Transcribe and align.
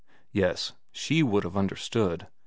Yes 0.31 0.71
she 0.91 1.21
would 1.21 1.43
have 1.43 1.55
understood. 1.55 2.25